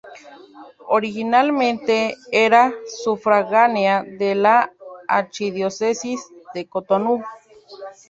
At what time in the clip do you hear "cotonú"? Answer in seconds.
6.67-7.21